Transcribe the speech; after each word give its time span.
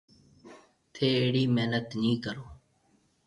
ٿَي 0.93 1.07
اھڙِي 1.19 1.43
محنت 1.55 1.87
نِي 2.01 2.11
ڪرو۔ 2.23 2.45